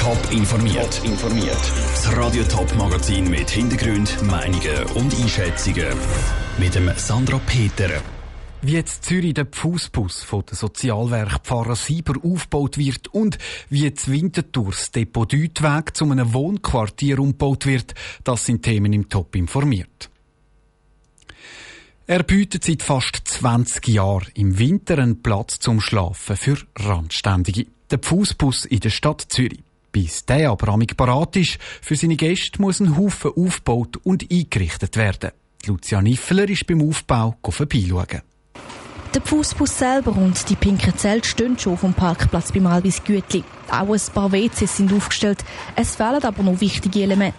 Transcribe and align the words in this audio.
Top 0.00 0.32
informiert. 0.32 1.02
informiert. 1.04 1.60
Das 1.92 2.16
Radio 2.16 2.42
Top 2.44 2.74
Magazin 2.74 3.28
mit 3.28 3.50
Hintergrund, 3.50 4.22
Meinungen 4.22 4.84
und 4.94 5.14
Einschätzungen 5.14 5.94
mit 6.58 6.74
dem 6.74 6.90
Sandra 6.96 7.38
Peter. 7.46 7.90
Wie 8.62 8.72
jetzt 8.72 9.04
Zürich 9.04 9.34
der 9.34 9.46
Fußbus 9.52 10.22
von 10.22 10.42
der 10.46 10.56
Sozialwerk 10.56 11.44
Pfarrer 11.44 11.76
Sieber 11.76 12.14
aufgebaut 12.24 12.78
wird 12.78 13.08
und 13.08 13.36
wie 13.68 13.82
jetzt 13.82 14.10
Winterthur 14.10 14.70
das 14.70 14.90
Depot 14.90 15.30
Deutweg 15.30 15.94
zu 15.94 16.10
einem 16.10 16.32
Wohnquartier 16.32 17.18
umgebaut 17.18 17.66
wird, 17.66 17.92
das 18.24 18.46
sind 18.46 18.62
Themen 18.62 18.94
im 18.94 19.10
Top 19.10 19.36
informiert. 19.36 20.08
Er 22.06 22.22
bietet 22.22 22.64
seit 22.64 22.82
fast 22.82 23.20
20 23.28 23.86
Jahren 23.88 24.28
im 24.32 24.58
Winter 24.58 24.96
einen 24.96 25.22
Platz 25.22 25.58
zum 25.58 25.78
Schlafen 25.78 26.36
für 26.36 26.56
Randständige. 26.76 27.66
Der 27.90 27.98
Fußbus 28.02 28.64
in 28.64 28.80
der 28.80 28.90
Stadt 28.90 29.26
Zürich. 29.28 29.60
Bis 29.92 30.24
der 30.24 30.50
aber 30.50 30.68
amig 30.68 30.96
parat 30.96 31.36
ist, 31.36 31.58
für 31.82 31.96
seine 31.96 32.16
Gäste 32.16 32.60
muss 32.62 32.80
ein 32.80 32.96
Haufen 32.96 33.32
aufgebaut 33.36 33.96
und 34.02 34.30
eingerichtet 34.30 34.96
werden. 34.96 35.30
Lucia 35.66 36.00
Niffeler 36.00 36.48
ist 36.48 36.66
beim 36.66 36.88
Aufbau 36.88 37.36
vorbeischauen. 37.42 38.22
Der 39.12 39.22
Fußbus 39.22 39.76
selber 39.76 40.16
und 40.16 40.48
die 40.48 40.54
pinken 40.54 40.96
Zelte 40.96 41.28
stehen 41.28 41.58
schon 41.58 41.72
auf 41.72 41.80
dem 41.80 41.94
Parkplatz 41.94 42.52
beim 42.52 42.68
Albis 42.68 43.02
Gütli. 43.02 43.42
Auch 43.68 43.92
ein 43.92 44.00
paar 44.14 44.30
WCs 44.30 44.76
sind 44.76 44.92
aufgestellt. 44.92 45.44
Es 45.74 45.96
fehlen 45.96 46.22
aber 46.22 46.44
noch 46.44 46.60
wichtige 46.60 47.02
Elemente. 47.02 47.34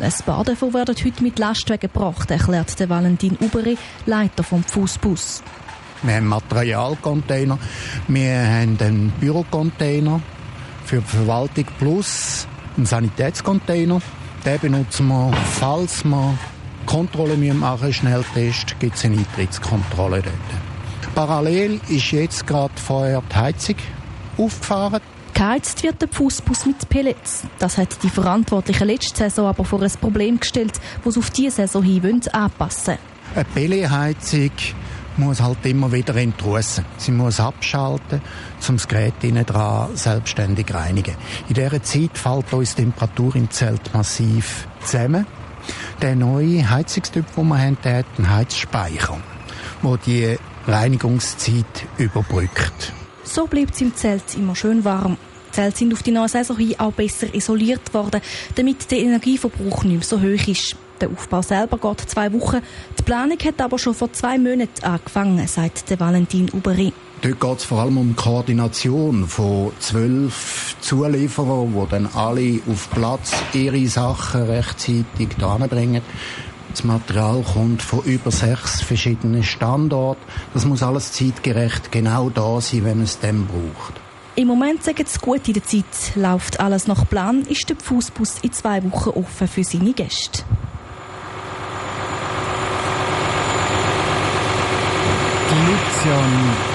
Ein 0.00 0.12
paar 0.26 0.44
davon 0.44 0.74
werden 0.74 0.94
heute 1.02 1.22
mit 1.22 1.38
Lastwagen 1.38 1.80
gebracht, 1.80 2.30
erklärt 2.30 2.78
der 2.78 2.90
Valentin 2.90 3.38
Uberi, 3.40 3.78
Leiter 4.04 4.42
vom 4.42 4.62
Fußbus. 4.64 5.42
Wir 6.02 6.16
haben 6.16 6.26
Materialcontainer, 6.26 7.58
wir 8.08 8.46
haben 8.46 8.78
einen 8.78 9.10
Bürocontainer 9.18 10.20
für 10.84 11.00
die 11.00 11.06
Verwaltung 11.06 11.66
plus 11.78 12.46
einen 12.76 12.86
Sanitätscontainer. 12.86 14.00
Den 14.44 14.60
benutzen 14.60 15.08
wir, 15.08 15.32
falls 15.58 16.04
wir 16.04 16.38
Kontrolle 16.86 17.36
machen 17.54 17.92
Schnelltest, 17.92 18.78
gibt 18.78 18.96
es 18.96 19.04
eine 19.04 19.18
Eintrittskontrolle 19.18 20.22
dort. 20.22 21.14
Parallel 21.14 21.80
ist 21.88 22.10
jetzt 22.10 22.46
gerade 22.46 22.74
vorher 22.76 23.22
die 23.30 23.34
Heizung 23.36 23.76
aufgefahren. 24.36 25.00
Geheizt 25.32 25.82
wird 25.82 26.00
der 26.00 26.08
Fußbus 26.08 26.66
mit 26.66 26.88
Pellets. 26.88 27.42
Das 27.58 27.78
hat 27.78 28.02
die 28.02 28.10
Verantwortlichen 28.10 28.86
letzte 28.86 29.16
Saison 29.16 29.46
aber 29.46 29.64
vor 29.64 29.82
ein 29.82 29.90
Problem 30.00 30.38
gestellt, 30.38 30.72
das 31.04 31.14
sie 31.14 31.20
auf 31.20 31.30
diese 31.30 31.56
Saison 31.56 31.82
hin 31.82 32.20
anpassen 32.32 32.86
wollen. 32.86 32.98
Eine 33.34 33.44
Pelletheizung 33.44 34.50
muss 35.16 35.40
halt 35.40 35.64
immer 35.64 35.92
wieder 35.92 36.14
entrussen. 36.16 36.84
Sie 36.96 37.12
muss 37.12 37.40
abschalten, 37.40 38.20
um 38.68 38.76
das 38.76 38.88
Gerät 38.88 39.14
innen 39.22 39.46
dran 39.46 39.96
selbstständig 39.96 40.72
reinigen. 40.72 41.14
In 41.48 41.54
dieser 41.54 41.82
Zeit 41.82 42.16
fällt 42.18 42.52
uns 42.52 42.74
die 42.74 42.82
Temperatur 42.82 43.36
im 43.36 43.50
Zelt 43.50 43.92
massiv 43.94 44.66
zusammen. 44.80 45.26
Der 46.02 46.16
neue 46.16 46.68
Heizungstyp, 46.68 47.24
den 47.34 47.48
wir 47.48 47.58
haben, 47.58 47.78
der 47.84 47.98
hat 47.98 48.06
einen 48.18 48.30
Heizspeicher, 48.30 49.18
wo 49.82 49.96
die 49.96 50.36
Reinigungszeit 50.66 51.86
überbrückt. 51.98 52.92
So 53.22 53.46
bleibt 53.46 53.74
es 53.74 53.80
im 53.80 53.94
Zelt 53.94 54.34
immer 54.36 54.54
schön 54.54 54.84
warm. 54.84 55.16
Die 55.48 55.52
Zelte 55.52 55.78
sind 55.78 55.92
auf 55.92 56.02
die 56.02 56.10
neue 56.10 56.28
Saison 56.28 56.56
hin 56.56 56.74
auch 56.78 56.92
besser 56.92 57.32
isoliert 57.32 57.94
worden, 57.94 58.20
damit 58.56 58.90
der 58.90 58.98
Energieverbrauch 58.98 59.84
nicht 59.84 59.94
mehr 59.94 60.02
so 60.02 60.20
hoch 60.20 60.48
ist. 60.48 60.76
Der 61.00 61.10
Aufbau 61.10 61.42
selber 61.42 61.78
geht 61.78 62.08
zwei 62.08 62.32
Wochen. 62.32 62.60
Die 62.98 63.02
Planung 63.02 63.38
hat 63.44 63.60
aber 63.60 63.78
schon 63.78 63.94
vor 63.94 64.12
zwei 64.12 64.38
Monaten 64.38 64.84
angefangen, 64.84 65.46
sagt 65.46 65.90
der 65.90 65.98
Valentin 65.98 66.50
Uberi. 66.52 66.92
Dort 67.22 67.40
geht 67.40 67.58
es 67.58 67.64
vor 67.64 67.80
allem 67.80 67.98
um 67.98 68.08
die 68.08 68.14
Koordination 68.14 69.26
von 69.26 69.72
zwölf 69.80 70.76
Zulieferern, 70.80 71.72
die 71.72 71.90
dann 71.90 72.08
alle 72.14 72.60
auf 72.70 72.90
Platz 72.90 73.32
ihre 73.54 73.86
Sachen 73.88 74.42
rechtzeitig 74.42 75.30
bringen. 75.38 76.02
Das 76.70 76.84
Material 76.84 77.42
kommt 77.42 77.82
von 77.82 78.02
über 78.02 78.30
sechs 78.30 78.82
verschiedenen 78.82 79.42
Standorten. 79.42 80.22
Das 80.52 80.64
muss 80.64 80.82
alles 80.82 81.12
zeitgerecht 81.12 81.92
genau 81.92 82.30
da 82.30 82.60
sein, 82.60 82.84
wenn 82.84 82.98
man 82.98 83.04
es 83.04 83.18
dann 83.18 83.46
braucht. 83.46 83.94
Im 84.36 84.48
Moment 84.48 84.82
sagen 84.82 85.04
sie 85.06 85.18
gut 85.20 85.46
in 85.46 85.54
der 85.54 85.62
Zeit. 85.62 85.84
Läuft 86.16 86.58
alles 86.58 86.88
nach 86.88 87.08
Plan, 87.08 87.42
ist 87.42 87.68
der 87.68 87.76
Fußbus 87.76 88.40
in 88.42 88.52
zwei 88.52 88.82
Wochen 88.82 89.10
offen 89.10 89.46
für 89.46 89.62
seine 89.62 89.92
Gäste. 89.92 90.42
Lucian 95.50 96.74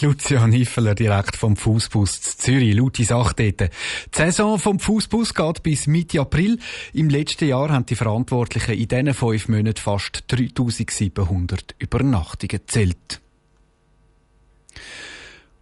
Lucian 0.00 0.52
Hiffeler 0.52 0.94
direkt 0.94 1.36
vom 1.36 1.56
Fußbus 1.56 2.36
Zürich. 2.38 2.74
Laute 2.74 3.04
Sache. 3.04 3.34
Die 3.34 3.68
Saison 4.12 4.58
vom 4.58 4.78
Fußbus 4.78 5.34
geht 5.34 5.62
bis 5.62 5.86
Mitte 5.86 6.20
April. 6.20 6.58
Im 6.92 7.08
letzten 7.08 7.48
Jahr 7.48 7.70
haben 7.70 7.86
die 7.86 7.94
Verantwortlichen 7.94 8.74
in 8.74 8.88
diesen 8.88 9.14
fünf 9.14 9.48
Monaten 9.48 9.80
fast 9.80 10.24
3700 10.28 11.74
Übernachtungen 11.78 12.48
gezählt. 12.48 13.20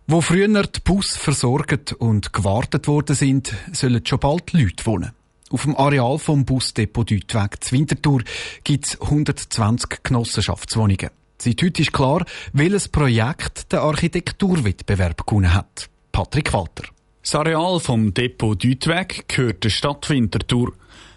Wo 0.07 0.21
früher 0.21 0.49
die 0.49 0.81
Bus 0.85 1.17
versorgt 1.17 1.93
und 1.95 2.33
gewartet 2.33 2.89
worden 2.89 3.17
sind, 3.17 3.55
sollen 3.73 4.05
schon 4.05 4.21
bald 4.21 4.53
Leute 4.53 4.85
wohnen. 4.85 5.13
Auf 5.51 5.63
dem 5.63 5.77
Areal 5.77 6.19
vom 6.19 6.45
Busdepot 6.45 7.11
Deutweg 7.11 7.63
zu 7.63 7.73
Winterthur 7.73 8.23
gibt 8.65 8.87
es 8.87 9.01
120 9.01 10.03
Genossenschaftswohnungen. 10.03 11.11
Seit 11.39 11.63
heute 11.63 11.83
ist 11.83 11.93
klar, 11.93 12.25
welches 12.53 12.89
Projekt 12.89 13.73
der 13.73 13.83
Architekturwettbewerb 13.83 15.27
gewonnen 15.27 15.53
hat. 15.53 15.91
Patrick 16.13 16.53
Walter. 16.53 16.85
Das 17.23 17.35
Areal 17.35 17.81
vom 17.81 18.15
Depot 18.15 18.63
Deutweg 18.63 19.29
gehört 19.29 19.65
der 19.65 19.71
Stadt 19.71 20.09
Winterthur. 20.11 20.73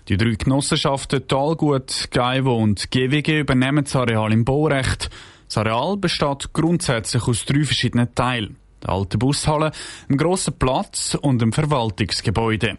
Die 0.07 0.17
drei 0.17 0.31
Genossenschaften 0.31 1.28
Talgut, 1.28 2.09
Geivo 2.11 2.57
und 2.57 2.89
GWG 2.91 3.41
übernehmen 3.41 3.83
das 3.83 3.95
Areal 3.95 4.31
im 4.31 4.44
Baurecht. 4.44 5.09
Das 5.47 5.57
Areal 5.57 5.97
besteht 5.97 6.51
grundsätzlich 6.51 7.28
aus 7.28 7.45
drei 7.45 7.63
verschiedenen 7.63 8.13
Teilen. 8.16 8.55
Der 8.84 8.89
alte 8.89 9.17
Bushalle, 9.17 9.72
einem 10.07 10.17
grossen 10.17 10.57
Platz 10.57 11.16
und 11.19 11.41
einem 11.41 11.53
Verwaltungsgebäude. 11.53 12.78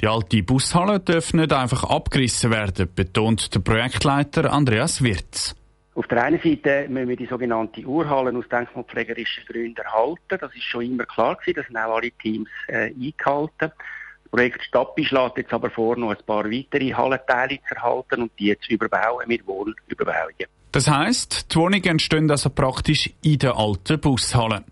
Die 0.00 0.06
alte 0.06 0.42
Bushalle 0.42 1.00
darf 1.00 1.32
nicht 1.34 1.52
einfach 1.52 1.84
abgerissen 1.84 2.50
werden, 2.50 2.88
betont 2.94 3.54
der 3.54 3.60
Projektleiter 3.60 4.52
Andreas 4.52 5.02
Wirz. 5.02 5.54
Auf 5.96 6.08
der 6.08 6.24
einen 6.24 6.40
Seite 6.40 6.88
müssen 6.88 7.08
wir 7.08 7.16
die 7.16 7.26
sogenannte 7.26 7.82
Urhallen 7.82 8.36
aus 8.36 8.48
denkmalpflegerischen 8.48 9.44
Gründen 9.46 9.76
erhalten. 9.76 10.38
Das 10.40 10.52
ist 10.54 10.64
schon 10.64 10.84
immer 10.84 11.06
klar 11.06 11.36
gewesen, 11.36 11.56
das 11.56 11.66
sind 11.66 11.76
auch 11.76 11.96
alle 11.96 12.10
Teams 12.10 12.48
äh, 12.66 12.90
eingehalten. 12.92 13.50
Das 13.58 14.30
Projekt 14.30 14.64
Stappi 14.64 15.04
schlägt 15.04 15.38
jetzt 15.38 15.52
aber 15.52 15.70
vor, 15.70 15.96
noch 15.96 16.10
ein 16.10 16.16
paar 16.26 16.50
weitere 16.50 16.92
Hallenteile 16.92 17.60
zu 17.68 17.74
erhalten 17.76 18.22
und 18.22 18.32
die 18.40 18.56
zu 18.58 18.72
überbauen 18.72 19.28
mit 19.28 19.46
Wohnüberbauungen. 19.46 20.48
Das 20.72 20.90
heisst, 20.90 21.54
die 21.54 21.56
Wohnungen 21.58 21.84
entstehen 21.84 22.28
also 22.28 22.50
praktisch 22.50 23.08
in 23.22 23.38
der 23.38 23.56
alten 23.56 24.00
Bushalle. 24.00 24.64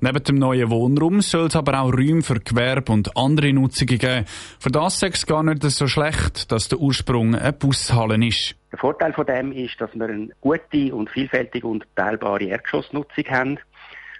Neben 0.00 0.24
dem 0.24 0.34
neuen 0.34 0.68
Wohnraum 0.68 1.20
soll 1.20 1.46
es 1.46 1.54
aber 1.54 1.80
auch 1.80 1.92
Räume 1.92 2.22
für 2.22 2.40
Gewerbe 2.40 2.90
und 2.90 3.16
andere 3.16 3.52
Nutzungen 3.52 3.98
geben. 3.98 4.24
Für 4.58 4.70
das 4.70 5.00
ist 5.04 5.18
es 5.18 5.26
gar 5.26 5.44
nicht 5.44 5.62
so 5.62 5.86
schlecht, 5.86 6.50
dass 6.50 6.66
der 6.66 6.80
Ursprung 6.80 7.36
eine 7.36 7.52
Bushalle 7.52 8.26
ist. 8.26 8.56
Der 8.84 8.90
Vorteil 8.90 9.14
von 9.14 9.24
dem 9.24 9.50
ist, 9.50 9.80
dass 9.80 9.94
wir 9.94 10.04
eine 10.04 10.28
gute 10.42 10.94
und 10.94 11.08
vielfältige 11.08 11.66
und 11.66 11.86
teilbare 11.96 12.44
Erdgeschossnutzung 12.44 13.24
haben, 13.30 13.58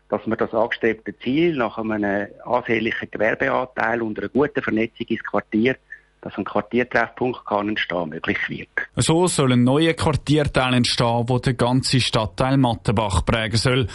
dass 0.08 0.26
wir 0.26 0.36
das 0.36 0.54
angestrebte 0.54 1.14
Ziel 1.18 1.54
nach 1.54 1.76
einem 1.76 2.28
ansehnlichen 2.46 3.10
Gewerbeanteil 3.10 4.00
und 4.00 4.18
einer 4.18 4.30
guten 4.30 4.62
Vernetzung 4.62 5.06
ins 5.06 5.22
Quartier 5.22 5.76
dass 6.22 6.38
ein 6.38 6.46
Quartiertreffpunkt 6.46 7.44
kann 7.44 7.68
entstehen 7.68 8.08
möglich 8.08 8.38
wird. 8.48 8.70
So 8.96 9.26
soll 9.26 9.52
ein 9.52 9.64
neuer 9.64 9.92
Quartierteil 9.92 10.72
entstehen, 10.72 11.26
der 11.26 11.40
den 11.40 11.56
ganzen 11.58 12.00
Stadtteil 12.00 12.56
Mattenbach 12.56 13.26
prägen 13.26 13.58
soll. 13.58 13.86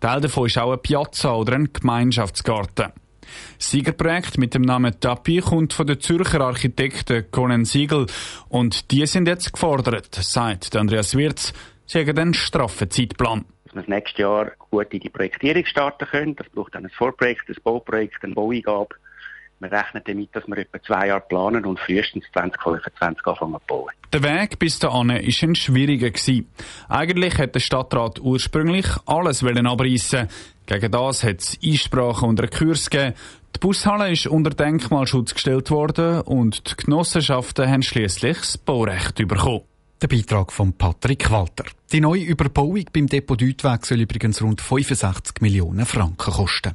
Teil 0.00 0.20
davon 0.20 0.46
ist 0.46 0.58
auch 0.58 0.70
eine 0.72 0.78
Piazza 0.78 1.36
oder 1.36 1.52
ein 1.52 1.72
Gemeinschaftsgarten. 1.72 2.92
Das 3.58 3.70
Siegerprojekt 3.70 4.38
mit 4.38 4.54
dem 4.54 4.62
Namen 4.62 4.98
Tapi 5.00 5.40
kommt 5.40 5.72
von 5.72 5.86
den 5.86 6.00
Zürcher 6.00 6.40
Architekten 6.40 7.30
Conan 7.30 7.64
Siegel. 7.64 8.06
Und 8.48 8.90
die 8.90 9.06
sind 9.06 9.28
jetzt 9.28 9.52
gefordert, 9.52 10.14
sagt 10.14 10.76
Andreas 10.76 11.16
Wirz, 11.16 11.52
sie 11.86 12.00
haben 12.00 12.18
einen 12.18 12.34
straffen 12.34 12.90
Zeitplan. 12.90 13.44
Dass 13.64 13.74
wir 13.74 13.82
das 13.82 13.88
nächste 13.88 14.22
Jahr 14.22 14.52
gut 14.70 14.92
in 14.92 15.00
die 15.00 15.10
Projektierung 15.10 15.64
starten 15.66 16.06
können, 16.06 16.36
das 16.36 16.48
braucht 16.48 16.74
dann 16.74 16.84
ein 16.84 16.90
Vorprojekt, 16.90 17.48
ein 17.48 17.56
Bauprojekt, 17.62 18.22
eine 18.22 18.34
Baueingabe 18.34 18.94
wir 19.58 19.72
rechnen 19.72 20.02
damit, 20.04 20.34
dass 20.34 20.46
wir 20.46 20.58
etwa 20.58 20.82
zwei 20.82 21.06
Jahre 21.08 21.22
planen 21.22 21.64
und 21.64 21.80
frühestens 21.80 22.24
2025 22.32 23.26
anfangen 23.26 23.54
zu 23.54 23.66
bauen. 23.66 23.92
Der 24.12 24.22
Weg 24.22 24.58
bis 24.58 24.78
dahin 24.78 25.08
war 25.08 25.16
ein 25.16 25.54
schwieriger. 25.54 26.10
Eigentlich 26.88 27.38
hat 27.38 27.54
der 27.54 27.60
Stadtrat 27.60 28.20
ursprünglich 28.20 28.86
alles 29.06 29.42
abreißen 29.42 30.28
Gegen 30.66 30.90
das 30.90 31.22
hat 31.22 31.40
es 31.40 31.58
Einsprachen 31.62 32.28
und 32.28 32.42
Rekurs 32.42 32.90
gegeben. 32.90 33.14
Die 33.54 33.60
Bushalle 33.60 34.10
ist 34.10 34.26
unter 34.26 34.50
Denkmalschutz 34.50 35.32
gestellt 35.32 35.70
worden 35.70 36.20
und 36.22 36.70
die 36.70 36.84
Genossenschaften 36.84 37.70
haben 37.70 37.82
schließlich 37.82 38.36
das 38.36 38.58
Baurecht 38.58 39.14
bekommen. 39.14 39.62
Der 40.02 40.08
Beitrag 40.08 40.52
von 40.52 40.74
Patrick 40.74 41.30
Walter. 41.30 41.64
Die 41.90 42.00
neue 42.00 42.24
Überbauung 42.24 42.84
beim 42.92 43.06
Depot 43.06 43.40
Deutweg 43.40 43.86
soll 43.86 44.00
übrigens 44.02 44.42
rund 44.42 44.60
65 44.60 45.40
Millionen 45.40 45.86
Franken 45.86 46.32
kosten. 46.32 46.74